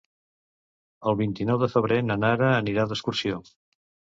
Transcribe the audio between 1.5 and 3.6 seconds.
de febrer na Nara anirà d'excursió.